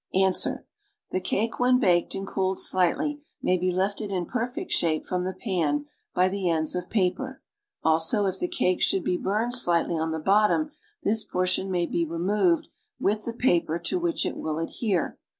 [0.15, 0.47] ^ Ans.
[1.11, 5.31] The cake when baked and cooled sliglitl_\' may lie lifted in perfect shape from the
[5.31, 5.85] pan
[6.15, 7.43] ))y the ends of paper,
[7.83, 10.71] also if the cake should be burned slightly on the bottom
[11.03, 12.67] this portion may be removed
[12.99, 15.19] with the paper to which it will adhere.